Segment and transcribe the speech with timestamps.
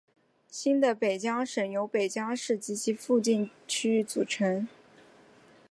[0.49, 4.67] 新的北江省由北江市及其附近区域组成。